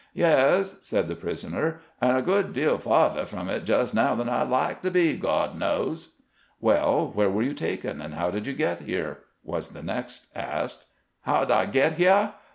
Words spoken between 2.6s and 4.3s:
fa'thah from it jes' now than